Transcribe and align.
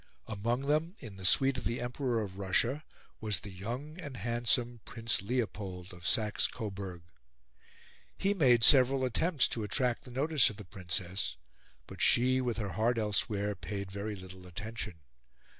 Among 0.25 0.61
them, 0.61 0.95
in 0.97 1.17
the 1.17 1.25
suite 1.25 1.59
of 1.59 1.63
the 1.65 1.79
Emperor 1.79 2.23
of 2.23 2.39
Russia, 2.39 2.83
was 3.19 3.41
the 3.41 3.51
young 3.51 4.01
and 4.01 4.17
handsome 4.17 4.79
Prince 4.83 5.21
Leopold 5.21 5.93
of 5.93 6.07
Saxe 6.07 6.47
Coburg. 6.47 7.03
He 8.17 8.33
made 8.33 8.63
several 8.63 9.05
attempts 9.05 9.47
to 9.49 9.61
attract 9.61 10.03
the 10.05 10.09
notice 10.09 10.49
of 10.49 10.57
the 10.57 10.65
Princess, 10.65 11.35
but 11.85 12.01
she, 12.01 12.41
with 12.41 12.57
her 12.57 12.69
heart 12.71 12.97
elsewhere, 12.97 13.53
paid 13.53 13.91
very 13.91 14.15
little 14.15 14.47
attention. 14.47 15.01